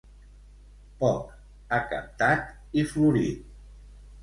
[1.03, 1.35] Poc,
[1.79, 2.51] acaptat
[2.83, 3.55] i florit.